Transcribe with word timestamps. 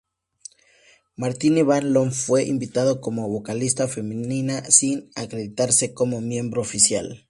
Martine 1.15 1.61
van 1.61 1.93
Loon 1.93 2.11
fue 2.11 2.43
invitada 2.45 2.99
como 2.99 3.29
vocalista 3.29 3.87
femenina, 3.87 4.65
sin 4.71 5.11
acreditarse 5.13 5.93
como 5.93 6.21
miembro 6.21 6.59
oficial. 6.59 7.19